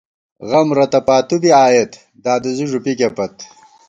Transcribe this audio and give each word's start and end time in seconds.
غم 0.49 0.67
رتہ 0.77 0.99
پاتُو 1.07 1.35
بی 1.41 1.51
آئېت، 1.65 1.91
دادُوزی 2.23 2.65
ݫُوپِکے 2.71 3.09
پت 3.15 3.35